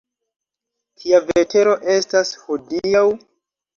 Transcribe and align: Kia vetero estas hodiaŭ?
Kia 1.03 1.21
vetero 1.27 1.75
estas 1.97 2.33
hodiaŭ? 2.47 3.05